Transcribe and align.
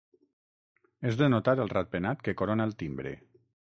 És 1.11 1.19
de 1.21 1.29
notar 1.35 1.55
el 1.67 1.71
ratpenat 1.77 2.27
que 2.29 2.39
corona 2.43 2.71
el 2.71 2.79
timbre. 2.85 3.19